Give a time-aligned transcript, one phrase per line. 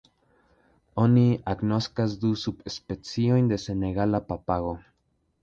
[1.03, 4.75] Oni agnoskas du subspeciojn de senegala papago.